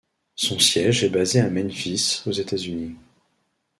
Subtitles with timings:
[0.33, 2.95] Son siège est basé à Memphis, aux États-Unis.